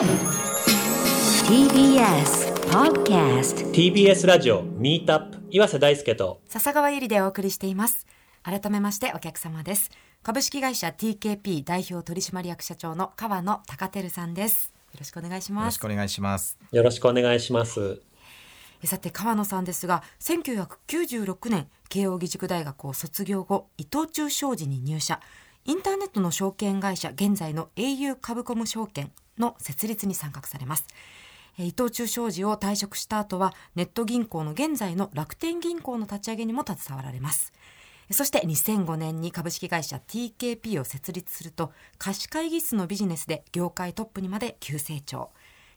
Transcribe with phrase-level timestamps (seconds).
[0.00, 0.08] TBS
[2.70, 6.40] Podcast TBS ラジオミートアップ岩瀬大輔と。
[6.46, 8.06] 笹川ゆりでお送りしています。
[8.42, 9.90] 改めましてお客様です。
[10.22, 14.72] 株式会社 TKP 代表取締役社長の川野隆照さんです。
[14.92, 16.58] よろしくお願いしよろますしくお願いします。
[16.72, 18.00] よろしくお願いします。
[18.82, 25.20] えさて川野さんですが1996年慶應義塾大学を卒業後伊藤忠商事に入社。
[25.66, 30.86] インターネットの証券会社現在の au 株コム証券の設立に参画されます。
[31.58, 37.52] え伊藤忠商事を退職した後はネット銀行の現在の楽天銀行の立ち上げにも携わられます。
[38.12, 45.30] そして2005年に株式会社 TKP を設立すると貸し会議室のビジネスで業界トップにまで急成長。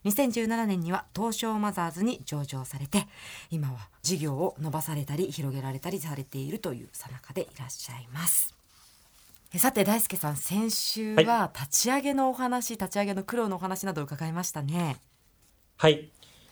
[0.05, 3.07] 2017年には東証マザーズに上場されて
[3.49, 8.62] 今は事業を伸ばされたり広げられたりされているというさなかでいらっしゃいます。
[9.59, 14.97] さて大輔さん先週は立ち上げのお話、立ち上げの苦労のお話など伺いましたね。
[15.77, 16.09] はい。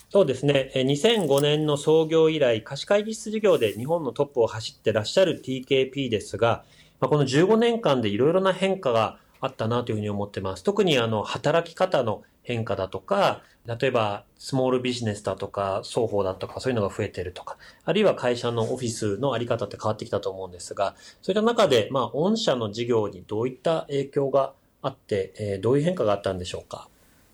[0.09, 0.71] そうですね。
[0.75, 6.63] えー2005年の創業以来貸し会議室事業で日本のトップを走ってらっしゃる TKP ですが、
[6.99, 24.53] まあ、この15年間でいろいろな変化があったなというふうに思ってます特にあの働き方の変化だとか例えばスモールビジネスだとか双方だとかそういうのが増えてるとかあるいは会社のオフィスのあり方って変わってきたと思うんですがそういった中でまあ御社の事業にどういった影響が
[24.83, 26.87] あって、えーどういう変化があったんでしょうか？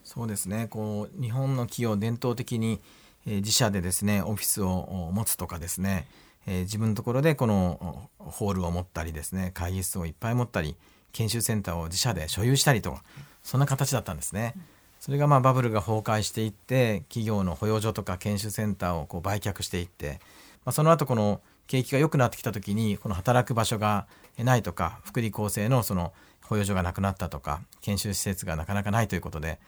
[0.03, 0.67] そうですね。
[0.69, 2.81] こう日本の企業伝統的に、
[3.25, 6.07] えー自社でですねオフィスを持つとかですね、
[6.45, 10.75] えー自分のところでこのホールを持ったりですね会議室をいっぱい持ったり
[11.17, 13.03] 研修センターを自社で所有したりとか
[13.41, 14.53] そんな形だったんですね。
[14.99, 20.19] それがまあバブルが崩壊していって企業の保養所とか研修センターをこう売却していって、
[20.65, 24.07] まあ、その後この景気が良くなってきた時にこの働く場所が
[24.37, 29.59] ないとか福利厚生のその保養所がなくなったとか研修施設がなかなかないということで、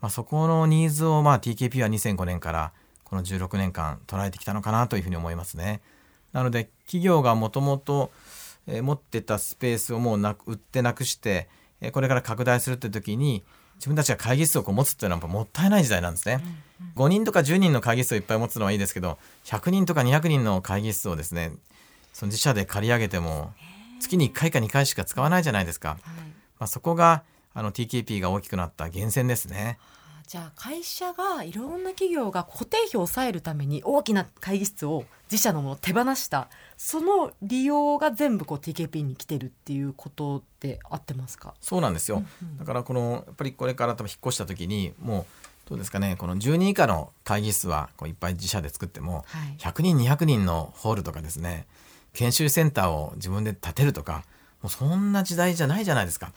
[0.00, 2.72] まあ、そこのニーズを TKP は2005年から
[3.04, 5.80] この16年間捉えてきたのかなというふうに思いますね。
[6.32, 8.10] なので企業がもともと
[8.66, 11.48] えー持ってたスペースをもうなく売ってなくして、
[11.80, 13.44] えーこれから拡大するって時に
[13.76, 16.40] 自分たちが会議室をこう持つっていうのはもったいない時代なんですね。
[16.96, 21.52] 5人とか10人の会議室をいっぱい持つのはいいですけど100人とか200人の会議室をですね
[22.12, 23.52] その自社で借り上げても
[24.00, 25.98] 月に1回か2回しか使わないじゃないですか。
[26.58, 27.22] まあ、そこが
[27.54, 29.78] あの TKP が大きくなった源泉ですね。
[30.26, 36.48] じゃあ会社がいろんな企業が固定費を抑えるために大きな会議室を自社のものを手放した。
[36.76, 41.54] その利用が全部こう TKP に来てるっていうことで合ってますか？
[41.60, 42.24] そうなんですよ。
[42.58, 45.26] だからこのやっぱりこれから多分引っ越した時にも
[45.66, 49.56] うどうですかねこの10人以下の会議室はこういっぱい自社で作っても、はい。
[49.58, 51.66] 100人200人のホールとかですね
[52.14, 54.24] 研修センターを自分で建てるとか
[54.60, 56.26] もうそんな時代じゃないじゃないですか。
[56.26, 56.32] や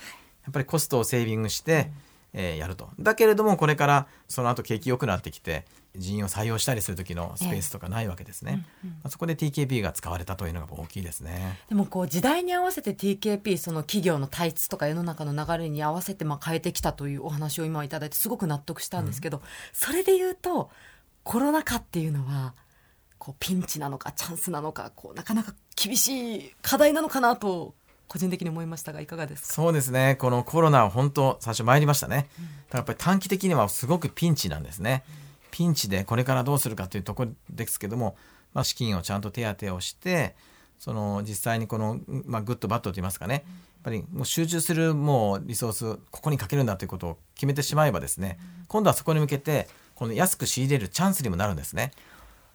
[0.51, 1.91] っぱりコストをセービングして、
[2.33, 2.89] えーやると。
[2.99, 8.65] だけれどもこれからその後景気良くなってきて人員を採用したりする時のスペースとかないわけですね。
[8.83, 11.59] まあそこで TKP が使われたというのが大きいですね。
[11.69, 19.41] でもこう時代に合わせて TKP その企業の体質とか世の中の流れに合わせてまあ変えてきたというお話を今いただいてすごく納得したんですけど、
[19.73, 20.69] それで言うと
[21.23, 22.53] コロナ禍っていうのは
[23.17, 27.75] こうピンチなのかチャンスなのかこうなかなか厳しい課題なのかなと
[28.09, 29.53] 個人的に思いましたがいかがですか？
[29.53, 30.17] そうですね。
[30.19, 32.27] このコロナは本当最初参りましたね、だか
[32.71, 35.03] らやっぱり短期的にはすごくピンチなんですね、
[35.51, 38.17] ピンチでこれからどうするかというところですけども、
[38.53, 40.35] まあ、資金をちゃんと手当てをして
[40.79, 43.35] その実際にこの、まあ、グッドバッドといいますかね。
[43.35, 43.43] やっ
[43.83, 48.37] ぱりもう集中するもうリソースここにかけるんだということを決めてしまえばですね
[48.67, 51.91] 今度はそこに向けてこの安く仕入れるチャンスにもなるんですね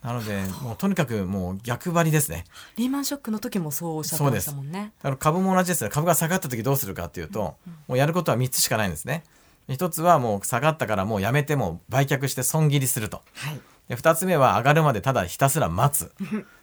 [0.05, 2.45] なのでもうとにかくもう逆張りですね。
[2.77, 4.93] リーマンショックの時もそうおっしゃってましたもんね。
[4.99, 5.83] だから株も同じです。
[5.83, 7.57] ね株が下がった時どうするかっていうと、
[7.89, 9.25] もうやることは3つしかないんですね。
[9.69, 13.23] 1つはもう下がったからもうやめても売却して損切りすると。
[13.33, 13.61] はい。
[13.89, 16.13] で2つ目は上がるまでただひたすら待つ。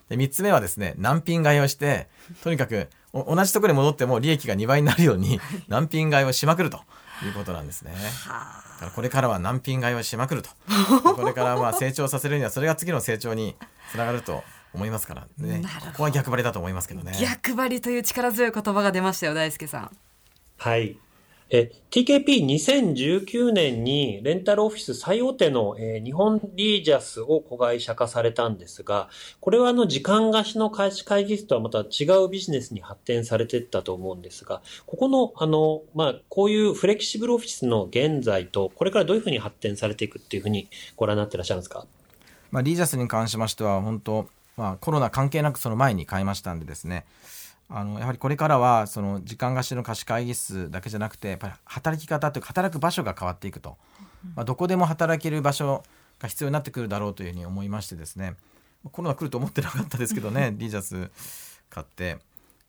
[0.09, 2.09] で3つ目はですね難品買いをして
[2.43, 6.81] とにかくお同じところに戻っても利益が2倍になるように難品買いをしまくると
[7.25, 7.93] いうことなんですね。
[7.93, 10.49] だからこれからは難品買いをしまくると。
[11.15, 13.55] これからまあ成長させるにはそれが次の成長に
[13.91, 15.27] つながると思いますから。
[15.37, 15.61] ね。
[15.91, 17.17] ここは逆張りだと思いますけどね。
[17.19, 19.97] 逆張りという力強い言葉が出ましたよ大輔さん。
[20.57, 20.97] はい。
[21.53, 29.09] え、TKP2019 年にレンタルオフィス最大手の、えー日本リージャスを子会社化されたんですが、
[29.41, 41.85] これはあの時間貸しの貸し会議室とはまた違うビジネスに発展されていったと思うんですが、ここのあの、まあ、こういうフレキシブルオフィスの現在と、これからどういうふうに発展されていくっていうふうにご覧になってらっしゃるんですか？
[42.51, 47.05] まあ、リージャスに関しましては本当、まあ、コロナ関係なくその前に買いましたんでですね。
[47.73, 53.77] あのやはりこれからはその時間貸しの貸し会議室だけじゃなくてやっぱり働き方というか働く場所が変わっていくと。
[54.35, 55.83] まあ、どこでも働ける場所
[56.19, 58.35] が必要になってくるだろうというふうに思いましてですね。
[58.91, 61.09] コロナ来ると思ってなかったですけどねリージャス
[61.69, 62.19] 買って。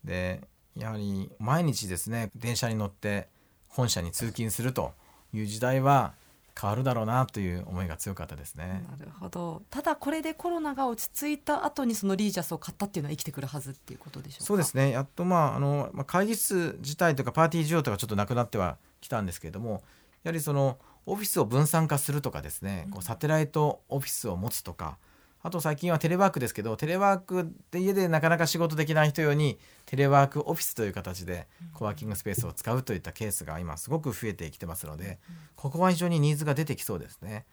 [0.04, 0.40] で
[0.76, 3.28] やはり毎日ですね電車に乗って
[3.68, 4.92] 本社に通勤すると
[5.34, 6.14] いう時代は
[6.60, 8.84] 変わるだろうなという思いが強かったですね。
[8.98, 9.62] なるほど。
[9.70, 14.44] ただこれでコロナが落ち着いた後にそのリージャスを買ったっていうのは生きてくるはずっていうことでしょうか？
[14.44, 14.90] そうですね。
[14.90, 19.82] やっとまああのまあ会議室自体とかパーティー需要とかちょっとなくなってはきたんですけれども、
[20.22, 24.98] やはりそのオフィスを分散化するとかですね、こうサテライトオフィスを持つとか。
[25.44, 35.18] あと最近はテレワークですけどテレワークで家でなかなか仕事できない人用にテレワークオフィスという形でコワーキングスペースを使うといったケースが今すごく増えてきてますので
[35.56, 37.44] ここは非常にニーズが出てきそうですね。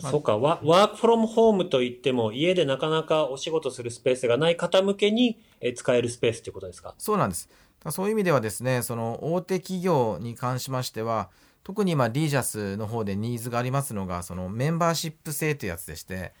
[0.00, 0.36] そうか。
[0.36, 5.38] ワークフロムホームといっても家でなかなかお仕事するスペースがない方向けに
[5.76, 6.94] 使えるスペースということですか？
[6.98, 7.48] そうなんです。
[7.90, 11.30] そういう意味ではですねその大手企業に関しましては
[11.62, 16.32] 特に今リージャスの方でニーズがありますのがそのメンバーシップ制というやつでして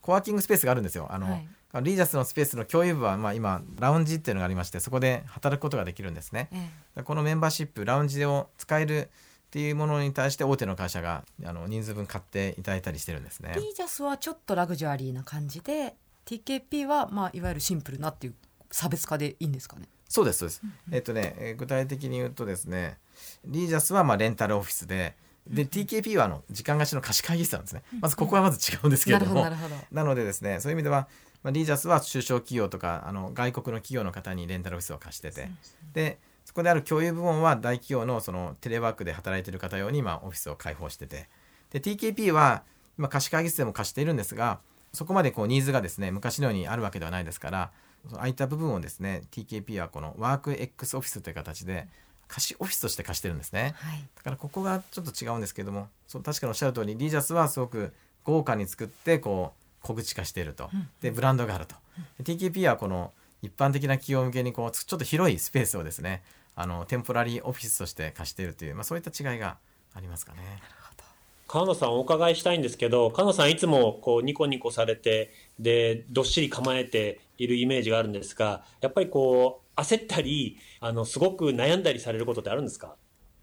[0.00, 1.08] コワーキングスペースがあるんですよ。
[1.10, 1.48] あの、はい、
[1.82, 6.48] リージャスのスペースの共有部は、まあ、今ラウンジっていうのがありましてそこで働くことができるんですね。
[6.96, 9.10] えこのメンバーシップラウンジを使える
[9.50, 13.52] っていうものに対して大手の会社があの人数分買っていただいたりしてるんですね。
[13.56, 18.34] リージャスはちょっとラグジュアリーな感じで TKP は、まあ、いわゆるシンプルなっていう
[18.70, 19.88] 差別化でいいんですかね？
[20.08, 20.60] そうですそうです。
[20.64, 22.98] うんうん、えっとね、え具体的に言うとですね
[23.44, 25.14] リージャスはまあレンタルオフィスで。
[25.46, 27.82] で TKP はあの時間貸しの貸し会議室なんですね。
[28.00, 29.46] まずここはまず違うんですけれども、
[29.90, 31.08] なのでですねそういう意味では、
[31.42, 35.48] まあ、リージャスは中小企業とかあの外国の企業の方にレンタルオフィスを貸してて。
[35.92, 41.28] でそこである共有部門は大企業のそのテレワークで働いている方用にまあオフィスを開放してて。
[41.70, 42.64] で TKP は
[42.98, 44.58] 今貸し会議室でも貸しているんですが
[44.92, 47.70] そこまでこうニーズがですね昔のようにあるわけではないですから
[48.12, 51.88] 空いた部分をですね TKP はこのワーク X オフィスという形で
[52.30, 57.92] 貸しオフィスとして貸してるんですね、はい、だからここがちょっと違うんですけどもそう確かにおっしゃる通りリージャスはすごく
[58.24, 60.68] 豪華に作ってこう小口化していると、
[61.00, 61.74] でブランドがあると、
[62.22, 66.22] TKP はこの一般的な企業向けにこうちょっと広いスペースをですね
[66.54, 69.56] あのテンポラリーオフィスとして貸しているという、まあ、そういった違いが
[69.94, 70.38] ありますかね。
[71.52, 82.94] 川野さんお伺いしたいんですけど川野さんいつもこうニコニコされてでどっしり構えているイメージがあるんですがやっぱりこう焦ったり、あの、すごく悩んだりされることってあるんですか？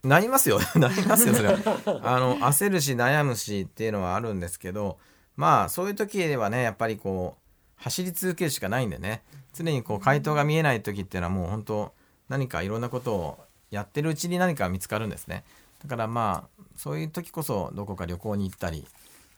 [0.04, 0.60] なりますよ。
[0.78, 1.56] なりますよ、それは。
[2.04, 5.00] あの、焦るし悩むしっていうのはあるんですけど、
[5.36, 7.42] まあ、そういう時ではね、やっぱりこう、
[7.78, 9.24] 走り続けるしかないんでね、
[9.54, 11.94] 常にこう、回答が見えない時っていうのはもう本当、
[12.30, 13.38] 何かいろんなことを
[13.72, 15.44] やってるうちに何か見つかるんですね。
[15.84, 18.86] だからまあ、そういう時こそどこか旅行に行ったり、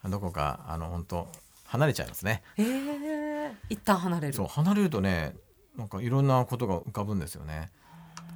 [0.06, 1.27] どこか、あの、本当
[1.65, 2.41] 離れちゃいますね。
[2.57, 4.33] えー、一旦離れる。
[4.33, 5.33] そう、離れるとね、
[5.80, 7.71] なんかいろんなことが浮かぶんですよね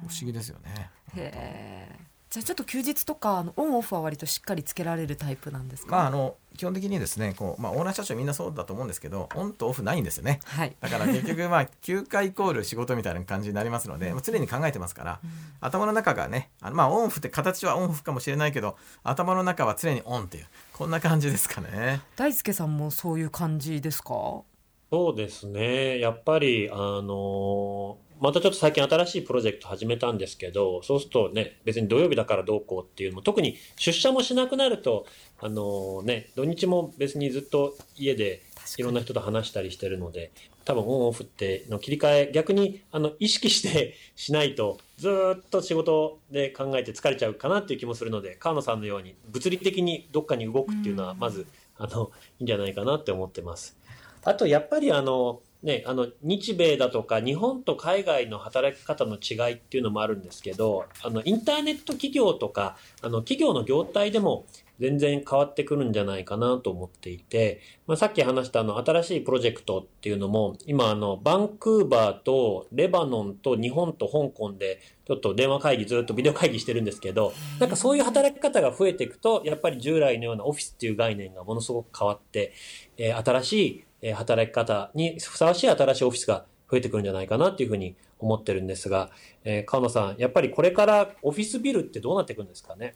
[0.08, 22.00] 不思議ですよねへえじゃあちょっと休日とかオンオフは割としっかりつけられるタイプなんですか、まあ、あの基本的にですねこう、まあ、オーナー社長みんなそうだと思うんですけどオンとオフないんですよね、はい、だから結局まあ休暇イコール仕事みたいな感じになりますので、まあ、常に考えてますから、うん、頭の中がねあのまあオンオフって形はオンオフかもしれないけど頭の中は常にオンっていうこんな感じですかね。
[22.16, 24.42] 大輔さんもそういう感じですか？
[24.90, 25.98] そうですね。
[25.98, 35.06] やっぱり、あの、またちょっと最近新しいプロジェクト始めたんですけど、そうするとね、別に土曜日だからどうこうっていうのも、特に出社もしなくなると、
[35.40, 38.42] あのね、土日も別にずっと家で
[38.78, 40.30] いろんな人と話したりしてるので、
[40.64, 51.46] 多分オンオフっての切り替え、逆にあの意識してしないと、ずっと仕事で考えて疲れちゃうかなっていう気もするので、川野さんのように物理的にどっかに動くっていうのは、まず、
[51.76, 53.76] あの、いいんじゃないかなって思ってます。
[54.22, 64.44] あと、やっぱりあの、ね、あの、日米だとか日本と海外の働き方の違いっていうのもあるんですけど、あの、インターネット企業とか、あの、企業の業態でも
[64.78, 82.52] 全然変わってくるんじゃないかなと思っていて、まあ、さっき話したあの、新しいプロジェクトっていうのも、今あの、バンクーバーとレバノンと日本と香港で、ちょっと電話会議ずっとビデオ会議してるんですけど、なんかそういう働き方が増えていくと、やっぱり従来のようなオフィスっていう概念がものすごく変わって、
[82.98, 89.08] えー、新しいえ働き方にふさわしい新しいオフィスが増えてくるんじゃないかなっていうふうに思ってるんですが、
[89.44, 92.94] えー、川野さん、やっぱりこれからオフィスビルってどうなっていくんですかね？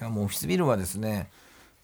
[0.00, 1.30] いやもうオフィスビルはですね、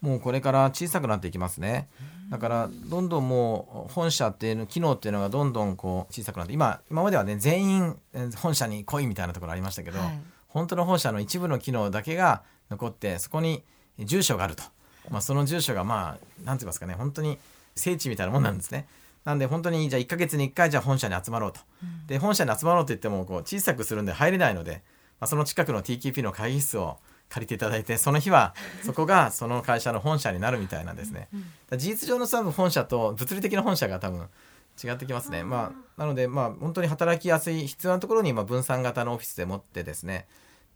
[0.00, 1.88] もうこれから小さくなっていきますね。
[2.31, 7.97] だからどんどんもう本社っていうの機能っていうのがどんどんこう小さくなって今今まではね全員
[8.37, 13.62] 本社に来いみたいなところありましたけど、はい、本当の本社の一部の機能だけが残ってそこに
[13.99, 14.62] 住所があると、
[15.11, 17.38] まあ、その住所がまあ何て言いますかね本当に
[17.74, 18.86] 聖地みたいなもんなんですね。
[19.24, 21.60] なんで本当にじゃあ1か月に1回じゃあ本社に集まろうと。
[22.06, 24.82] で本社に集まろうと言ってもこう小さくするんで入れないので、
[25.20, 26.98] まあ、その近くの TKP の会議室を
[27.28, 31.28] 借りていただいてその日は そこがその会社の本社になるみたいなんですね。
[31.70, 34.28] 事実上の多分本社と物理的な本社が多分
[34.82, 35.44] 違ってきますね。
[35.44, 40.26] まあ、なのでまあ本当に働きやすい必要なところにまあ分散型のオフィスで持ってですね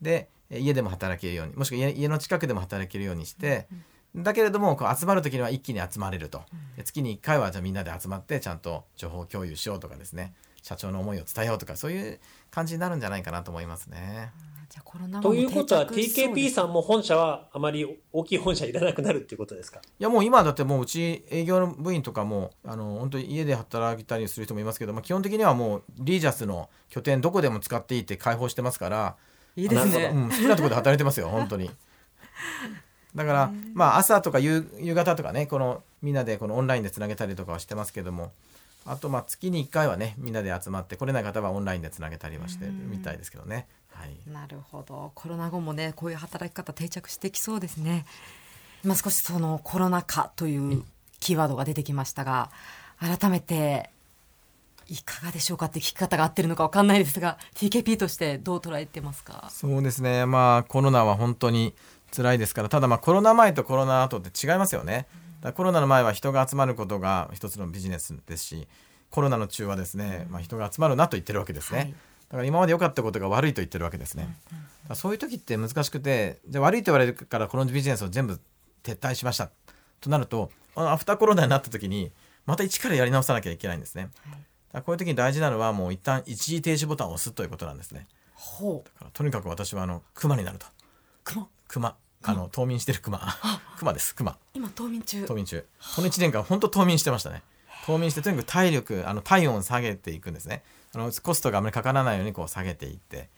[0.01, 3.67] で家でも働けるようにもしくは家の近くでも働けるようにして。
[4.17, 6.43] だけれどもこう集まる時には一気に集まれると、
[6.85, 10.35] 月に1回はじゃあみんなで集まってちゃんと情報共有しようとかですね。
[10.63, 12.19] 社長の思いを伝えようとかそういう
[12.51, 14.33] 感じになるんじゃないかなと思いますね。
[14.69, 19.79] じゃコロナということは TKP さんも本社はあまり大きい本社いらなくなるっていうことですか？
[19.79, 29.17] いやもう今だってもううち営業の部員とかもあの本当に家で働いたりする人もいますけど、まあ、基本的にはもうリージャスの拠点どこでも使っていいって開放してますから。
[29.59, 31.71] いいですね、うん、好きなところで働いてますよ本当に。
[33.17, 38.31] だから、まあ、朝とか夕方とかねこのみんなでこのオンラインでつなげたりとかはしてますけども。
[38.89, 43.67] あとまあ月に1回はねみんなで集まって来れない方はオンラインでつなげたりはしてるみたいですけどね。
[43.93, 45.11] はい、なるほど。
[45.17, 48.07] コロナ後もねこういう働き方定着してきそうですね。
[48.85, 50.85] まあ、少しそのコロナ禍という
[51.19, 52.53] キーワードが出てきましたが
[53.01, 53.91] 改めて
[54.89, 59.49] いかがでしょうかって聞き方が合ってるのか分かんないですが TKP としてどう捉えてますか？
[59.51, 60.27] そうですね。
[60.27, 61.75] まあコロナは本当に
[62.17, 65.07] 辛いですからただまあコロナ前とコロナ後って違いますよね。
[65.43, 68.67] だコロナの前は人が集まることが一つのビジネスですし
[69.11, 71.79] コロナの中はですね、まあ、人が集まるなと言ってるわけですね。
[71.79, 71.95] はい、だ
[72.31, 74.35] から今まで良かったことが悪いと言ってるわけですね。
[74.95, 78.41] そういう時って難しくてじゃ悪いと言われるからこのビジネスを全部
[78.83, 79.51] 撤退しました
[80.01, 82.13] となるとアフターコロナになった時に
[82.47, 84.11] また一からやり直さなきゃいけないんですね。
[84.73, 88.07] はい、こういう時に大事なのはもう一旦一時停止ボタンを押すということなんですね。
[88.35, 90.67] ほうだからとにかく私はあの熊になると。
[91.25, 91.97] 熊熊
[92.29, 93.21] あの冬眠してる熊。
[93.79, 94.37] 熊です熊。
[94.53, 95.25] 今冬眠中。
[95.27, 95.65] 冬眠中。
[95.95, 97.43] この1年間本当冬眠してましたね。
[97.87, 100.65] 冬眠してとにかく体力あの体温を下げていくんですね。
[100.93, 103.29] あのコストがあまりかからないようにこう下げていって。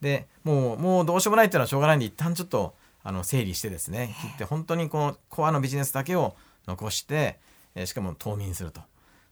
[0.00, 4.16] でもうもうどうしようもないっていうのはしょうがないんで一旦ちょっとあの整理してですね。
[4.20, 6.34] 切って本当にこのコアのビジネスだけを
[6.66, 7.38] 残して、
[7.74, 8.80] えしかも冬眠すると。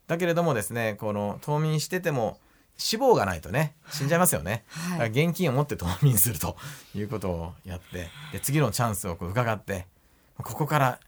[0.07, 2.39] だけれどもですねこの冬眠してても
[2.81, 6.57] 脂肪がないとね死んじゃいますよね、はい、だから現金を持って冬眠すると
[6.95, 9.87] いうことをやってで次のチャンスをこう伺って
[10.37, 11.01] ここから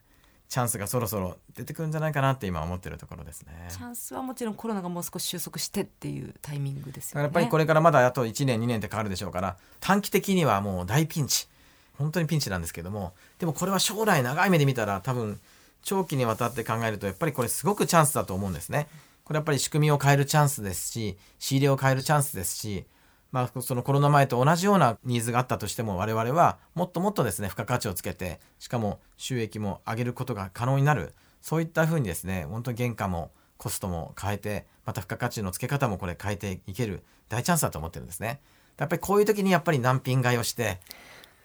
[0.53, 3.69] チャンスがそろそろ出てくるんじゃないかなって今思ってるところですね。
[3.71, 7.23] チャンスはもちろんコロナがもう少し収束してっていうタイミングですよね。
[7.23, 11.49] やっぱりこれからまだあと1年2年ってかかるでしょうから短期的にはもう大ピンチ。
[11.97, 15.41] 本当にピンチなんですけどもでもこれは将来長い目で見たら多分
[15.83, 18.89] 長期にわたって考えるとやっぱりこれすごくチャンスだと思うんですね。
[19.33, 22.85] これやっぱり仕組みを変えるチャンスですし、仕入れを変えるチャンスですし、
[23.31, 38.43] まあ、そのコロナ前と同じようなニーズがあったとしても我々はもっともっとですね付加価値をつけてしかも収益も上げることが可能になるそういったふうにですね本当に原価もコストも変えてまた付加価値のつけ方もこれ変えていける大チャンスだと思ってるんですね。
[38.77, 40.79] やっぱりこういう時にやっぱり難品買いをして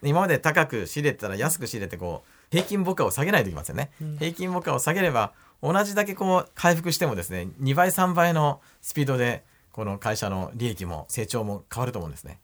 [0.04, 3.92] 今まで高く仕入れてたら安く仕入れてこう平均母価を下げないといけませんね。
[4.02, 12.40] うん、平均母価を下げれば同じだけこう回復してもですね2倍3倍のスピードでこの会社の利益も成長も変わると思うんですね。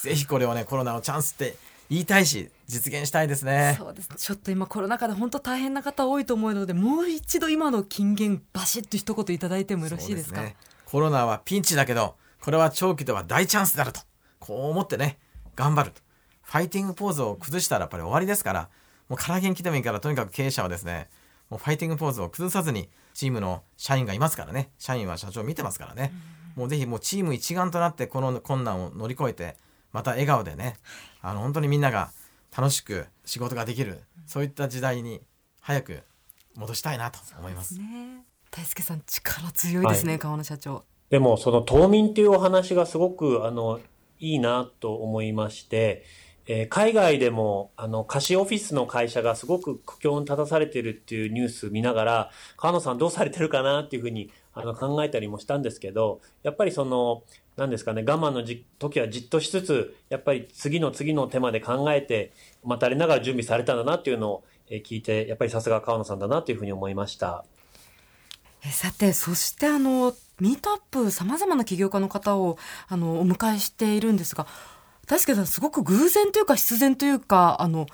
[0.00, 1.56] ぜひこれをねコロナのチャンスって
[1.90, 3.76] 言いたいし実現したいですね。
[3.78, 4.08] そうです。
[4.16, 10.40] ちょっと今コロナ禍で本当大変な方多いと思うのでもう一度今の金言バシッと一言いただいてもよろしいですか？
[10.40, 14.00] すね、コロナはピンチだけどこれは長期では大チャンスだと
[14.38, 15.18] こう思ってね
[15.56, 16.00] 頑張ると。
[16.42, 18.68] ファイティングポーズを崩したらやっぱり終わりですから
[19.08, 21.08] もう空元気でもいいからとにかく経営者はですね
[21.50, 26.12] もうファイティングポーズを崩さずにチームの社員がいますからね社員は社長を見てますからね、
[26.56, 29.56] もうぜひもうチーム一丸となってこの困難を乗り越えて
[29.92, 30.76] また笑顔でね
[31.22, 32.10] あの本当にみんなが
[32.56, 35.20] 楽しく仕事ができるそういった時代に
[35.60, 36.02] 早く
[36.56, 37.74] 戻したいなと思います。
[37.74, 40.84] すね、大輔さん力強いですね、はい、川野社長。
[41.10, 43.80] でもその冬眠っていうお話がすごくあの
[44.18, 46.04] いいなと思いまして。
[46.50, 57.22] えー、海外でも、あの、貸しオフィスの会社がすごく苦境に立たされてるっていうニュース見ながら、川野さんどうされてるかなっていうふうに、あの、考えたりもしたんですけど、やっぱりその、
[57.58, 58.42] 何ですかね、我慢の
[58.78, 62.32] 時はじっとしつつ、やっぱり次の次の手まで考えて、
[62.64, 67.44] 待たれながら準備されたんだなっていうのを聞いて、やっぱりさすが川野さんだなというふうに思いました。
[68.64, 72.56] えさて、そしてあの、ミートアップ、様々な起業家の方を、
[72.88, 74.46] あの、お迎えしているんですが、
[75.08, 77.86] 大輔さんすごく偶然というか必然というかあの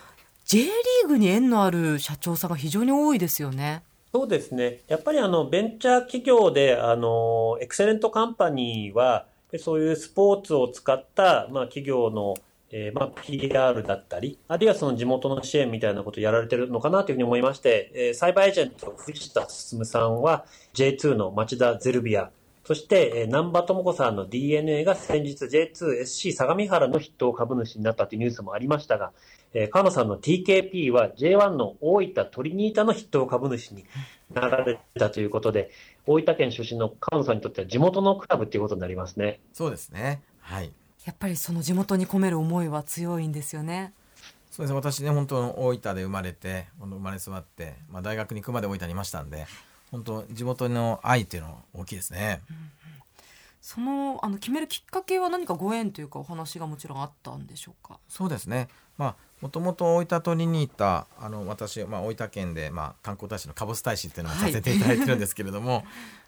[0.44, 3.82] J リーグに縁のある社長さんが非常に多いですよね。
[4.12, 4.80] そうですね。
[4.88, 9.26] やっぱりあのベンチャー企業であのエクセレントカンパニーは
[9.58, 12.34] そういうスポーツを使ったまあ企業の
[12.76, 20.44] えー、まあ、PR だったり、あるいはその地元の支援みたいなことをやられてるのかなというふうに思いまして、えー、サイバーエージェント藤田進さんは
[20.74, 22.32] J2 の町田ゼルビア
[22.64, 29.12] そして、えー、南波智子さんの DNA が先日 J2SC 相模原の筆頭株主になったというニュースもありましたが、
[29.52, 33.84] えー、川野さんの TKP は J1 の大分トリニータの筆頭株主に
[34.32, 35.70] なられたということで、
[36.06, 39.40] 大分県出身の川野さんにとっては地元のクラブっていうことになりますね。
[39.52, 40.22] そうですね。
[40.40, 40.72] はい。
[41.04, 43.92] やっぱりその地元に込める思いは強いんですよね。
[44.50, 49.46] そうです私ね本当大分で生まれて生まれ育って、まあ、大学に行くまで大分にいましたんで
[49.94, 52.40] 本当地元の愛っていうのは大きいですね。
[52.50, 52.56] うん
[53.66, 57.98] そのあの決めるきっかけは何かご縁というかお話がもちろんあったんでしょうか？
[58.10, 58.68] そうですね。
[58.98, 65.84] まあもともと大分取りに行ったあの私、まあ、大分県で、まあ、観光大使のかぼす大使っていうのをさせていただいてるんですけれども、はい、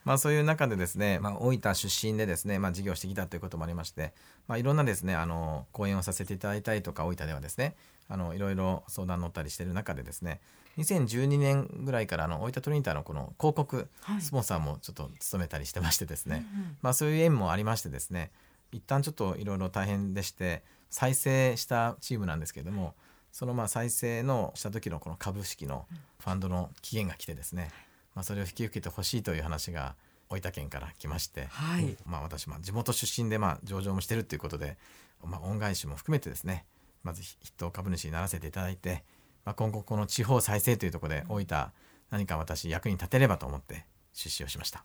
[0.06, 4.14] まあそういう中でですね、まあ、大分出身でですね、まあ、事業してきたということもありまして、
[4.48, 7.74] まあ、いろんなですねあの講演をさせていただいたりとか大分ではですね
[8.08, 10.40] あのいろいろ相談乗ったりしてる中でですね
[10.78, 13.88] 2012年ぐらいからあの大分トリニタのこの広告
[14.20, 16.44] スポンサーもちょっと務めたりしてましてですね、はい
[16.82, 18.30] まあ、そういう縁もありましてですね。
[18.72, 22.94] 一旦ちょっといろいろ大変でして再生したチームなんですけれども
[23.32, 25.86] そのまあ再生のした時のこの株式の
[26.18, 27.70] ファンドの期限が来てですね、
[28.14, 29.94] まあ、それを引き受けてほしいという話が
[30.28, 34.76] 大分県から来まして、はい、まあ、私まあ地元出身でまあ上場もしてるということで、
[35.24, 36.64] まあ、恩返しも含めてですね
[37.02, 39.04] まず筆頭株主にならせていただいて
[39.46, 41.66] まあ、今後この地方再生というところで大分
[42.10, 44.84] 何か私役に立てればと思って出資をしました。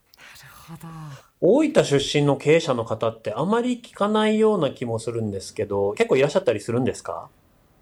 [0.69, 0.93] なるほど。
[1.41, 7.29] 大分出身の経営者の方ってあまり聞かないような気もするんですけど、結構いらっしゃったりするんですか？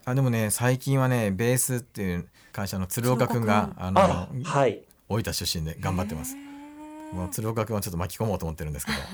[0.06, 6.36] あでもね最近はねベースっていう会社の鶴岡君があのはい、大分出身で頑張ってます。
[7.12, 8.98] もう鶴岡君はちょっと巻き込もうと思ってるんですけど。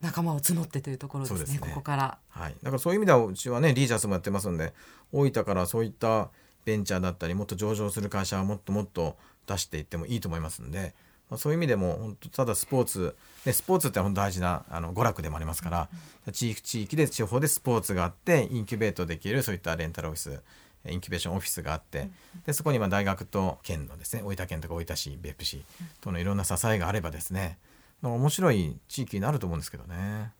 [0.00, 2.18] 仲間を募ってというところですね、ね、ここから。
[2.30, 2.54] はい。
[2.62, 4.72] だからそういう意味ではうちはねリージャスもやってますんで、
[5.12, 6.30] 大分からそういった
[6.64, 10.94] ベンチャーだったりもっと上場する会社はもっともっと出していってもいいと思いますんで、
[11.28, 15.88] まあ、そういう意味でも本当ただスポーツ、ね、スポーツって本当大事なあの娯楽でもありますから、
[16.26, 20.40] うん、地域地域で地方でスポーツがあってインキュベートできるそういったレンタルオフィス
[20.88, 22.08] インキュベーションオフィスがあって、
[22.46, 25.62] でそこにま大学と県のですね大分県とか大分市別府市
[26.00, 27.58] とのいろんな支えがあればですね
[28.02, 30.32] 面白い地域になると思うんですけどね。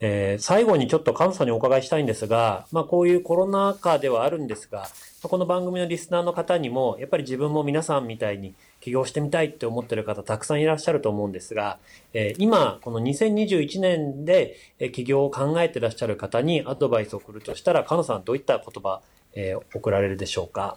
[0.00, 4.86] えー、最後にちょっと菅さんにお伺いしたいんですが、まあ、こういうコロナ禍ではあるんですが、
[5.22, 11.78] この番組のリスナーの方にも、やっぱり自分も皆さんみたいに起業してみたいって思ってる方たくさんいらっしゃると思うんですが、
[12.12, 14.56] えー、今、この2021年で
[14.92, 19.00] 起業を考えてらっしゃる方にアドバイスを送るとしたら、菅野さんどういった言葉、
[19.34, 20.76] えー、送られるでしょうか？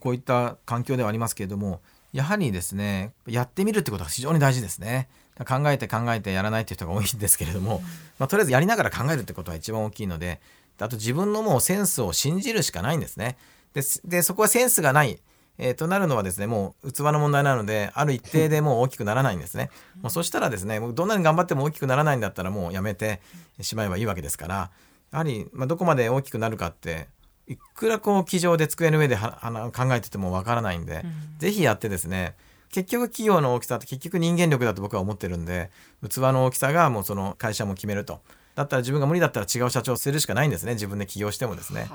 [0.00, 1.80] こういった環境ではありますけれども、
[2.12, 5.08] やはりですね、やってみるってことが非常に大事ですね。
[5.42, 7.82] 考えて考えてやらないっていう人が多いんですけれども、
[8.18, 10.40] まあ、とりあえずやりながら考えるってことは一番大きいので
[10.78, 13.36] あと自分のもうセンスを信じるしかないんですね。
[13.72, 15.18] ででそこはセンスがない、
[15.58, 19.70] えー、となるのはですねもう器の問題なのである一定でもう大きくならないんですね。
[20.00, 23.20] もうそしたらですねどんなに頑張っても大きくならないんだったらもうやめて
[23.60, 24.70] しまえばいいわけですから
[25.10, 27.08] やはり、まあ、どこまで大きくなるかって
[27.46, 32.34] いくらこう机上で机の上では考えててもわからないんで、うん、ぜひやってですね
[32.74, 35.70] 結局企業の大きさって結局人間力だと僕は思ってるんで
[36.02, 38.20] 器の大きさがもうその会社も決めると。
[38.56, 40.72] だったら自分が無理だったら違う社長をするしかないんですね。
[40.72, 41.86] 自分で起業してもですね。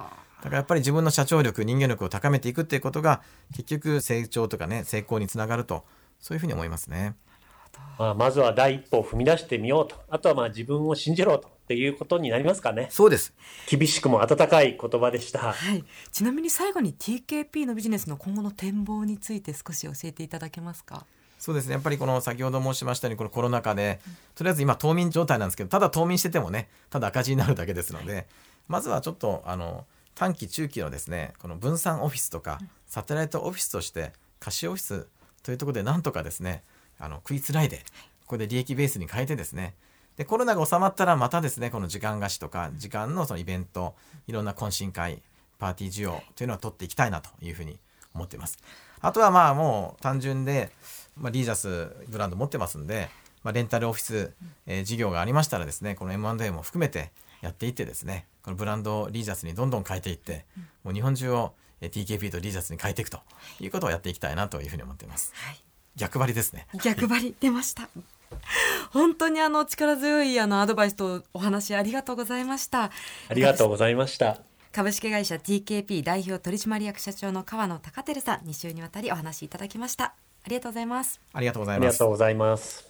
[0.42, 5.84] だからやっぱり自分の社長力人間力を高めていくっていうことが結局成長とかね成功につながると
[6.22, 7.16] そういうふうに思いますね。
[7.98, 9.98] まあ、まずは第一歩を踏み出してみようと。
[10.08, 12.88] あとはまあ自分を信じろとっていうことになりますかね。
[12.90, 13.32] そうです。
[13.68, 15.54] 厳しくも温かい言葉でした。
[15.54, 15.86] はい。
[16.12, 21.06] ちなみに最後に TKP のビジネスの今後の展望について少し教えていただけますか？
[21.38, 24.00] そうですねやっぱりこの先ほど申しましたようにこのコロナ禍で
[24.34, 28.26] とりあえず今冬眠状態なんですけどただ冬眠しててもねただ赤字になるだけですので
[28.68, 35.08] まずはちょっとあの短期中期のですねこの分散オフィスとかサテライトオフィスとして貸しオフィス
[35.44, 36.64] というところでなんとかですね
[36.98, 37.78] あの食いつないで
[38.22, 39.76] ここで利益ベースに変えてですね
[40.20, 43.96] でコロナが収まったらまたですねこの時間貸しとか時間のそのイベント
[44.28, 45.22] いろんな懇親会
[45.60, 47.80] パーティー需要というのを取っていきたいなというふうに
[48.14, 48.58] 思っています。
[49.00, 50.72] あとはまあもう単純で、
[51.16, 53.10] まあ、リージャスブランド持ってますんで、
[53.44, 54.34] まあ、レンタルオフィス、
[54.68, 60.44] えー、事業がありましたらですねこの M&A も含めてやっていってですねこのブランドをリージャスにどんどん変えていって
[60.84, 63.20] もう日本中を TKP とリージャスに変えていくと
[63.62, 65.64] いうことをやっていきたいなというふうに思っています、はい、
[65.96, 66.68] 逆張りですね。
[66.84, 67.88] 逆張り出ました
[68.92, 72.84] 本当にあの力強いあのアドバイスとお話ありがとうございました。
[73.30, 74.38] ありがとうございました。
[74.72, 80.06] 株式会社 TKP 代表取締役社長の川野貴輝さん2週にわたりお話しいただきました。
[80.06, 80.14] あ
[80.48, 81.20] りがとうございます。
[81.34, 81.86] ありがとうございます。
[81.86, 82.89] ありがとうございます